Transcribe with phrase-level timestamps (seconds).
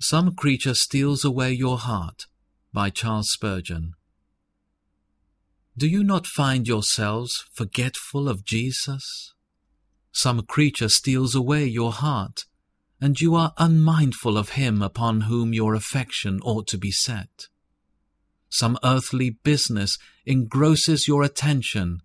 [0.00, 2.26] Some Creature Steals Away Your Heart
[2.72, 3.94] by Charles Spurgeon.
[5.76, 9.34] Do you not find yourselves forgetful of Jesus?
[10.12, 12.44] Some creature steals away your heart,
[13.00, 17.48] and you are unmindful of him upon whom your affection ought to be set.
[18.48, 22.02] Some earthly business engrosses your attention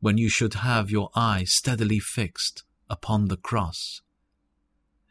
[0.00, 4.00] when you should have your eye steadily fixed upon the cross.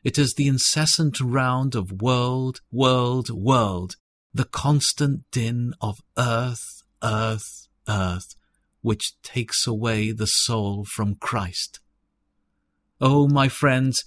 [0.04, 3.96] It is the incessant round of world, world, world,
[4.34, 8.36] the constant din of earth, earth, earth,
[8.82, 11.82] which takes away the soul from Christ.
[13.02, 14.04] Oh, my friends,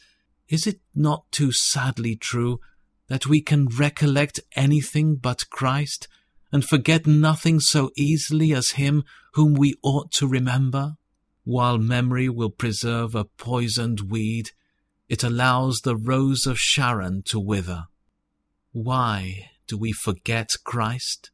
[0.49, 2.61] is it not too sadly true
[3.09, 6.09] that we can recollect anything but Christ
[6.51, 10.95] and forget nothing so easily as Him whom we ought to remember?
[11.45, 14.51] While memory will preserve a poisoned weed,
[15.09, 17.85] it allows the rose of Sharon to wither.
[18.73, 21.31] Why do we forget Christ?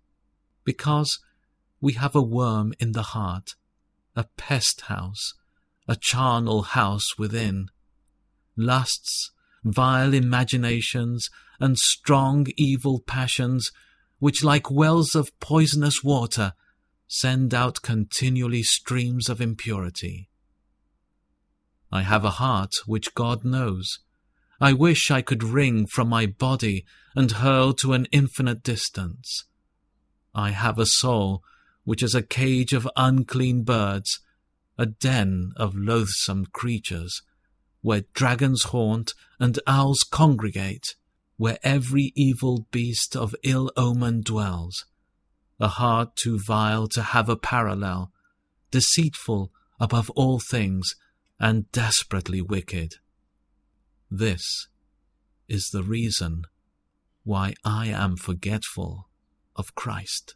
[0.65, 1.19] Because
[1.81, 3.51] we have a worm in the heart,
[4.17, 5.35] a pest house,
[5.87, 7.69] a charnel house within.
[8.57, 9.31] Lusts,
[9.65, 11.29] vile imaginations,
[11.61, 13.71] and strong evil passions,
[14.19, 16.53] which like wells of poisonous water
[17.07, 20.28] send out continually streams of impurity.
[21.91, 23.99] I have a heart which God knows.
[24.61, 29.45] I wish I could wring from my body and hurl to an infinite distance.
[30.35, 31.43] I have a soul
[31.85, 34.21] which is a cage of unclean birds,
[34.77, 37.23] a den of loathsome creatures,
[37.81, 40.97] where dragons haunt and owls congregate,
[41.37, 44.85] where every evil beast of ill omen dwells.
[45.61, 48.13] A heart too vile to have a parallel,
[48.71, 49.51] deceitful
[49.81, 50.95] above all things,
[51.41, 52.95] and desperately wicked.
[54.11, 54.69] This
[55.49, 56.43] is the reason
[57.25, 59.09] why I am forgetful
[59.55, 60.35] of Christ.